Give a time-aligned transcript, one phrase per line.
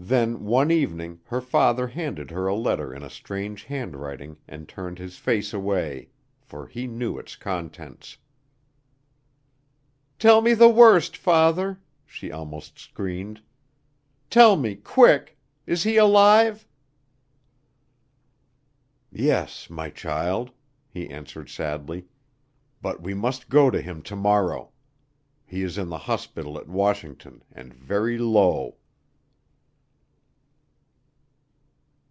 [0.00, 4.96] Then one evening her father handed her a letter in a strange handwriting and turned
[5.00, 8.16] his face away, for he knew its contents.
[10.16, 13.42] "Tell me the worst, father," she almost screamed,
[14.30, 15.36] "tell me quick;
[15.66, 16.64] is he alive?"
[19.10, 20.52] "Yes, my child,"
[20.88, 22.06] he answered sadly,
[22.80, 24.70] "but we must go to him to morrow.
[25.44, 28.76] He is in the hospital at Washington and very low."